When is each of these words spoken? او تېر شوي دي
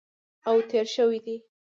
او 0.49 0.55
تېر 0.69 0.85
شوي 0.95 1.19
دي 1.25 1.35